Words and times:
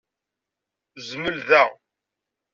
Zmel 1.07 1.37
da. 1.49 1.63